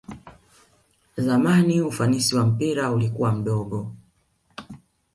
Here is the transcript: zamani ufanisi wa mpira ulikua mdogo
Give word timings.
zamani 1.17 1.81
ufanisi 1.81 2.35
wa 2.35 2.45
mpira 2.45 2.91
ulikua 2.91 3.31
mdogo 3.31 3.95